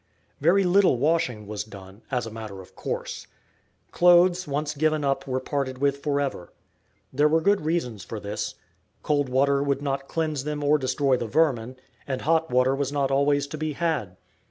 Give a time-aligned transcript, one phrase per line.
[0.39, 3.27] Very little washing was done, as a matter of course.
[3.91, 6.51] Clothes once given up were parted with forever.
[7.13, 8.55] There were good reasons for this:
[9.03, 11.75] cold water would not cleanse them or destroy the vermin,
[12.07, 14.17] and hot water was not always to be had.